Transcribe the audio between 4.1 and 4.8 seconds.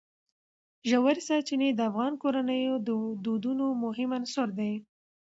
عنصر دی.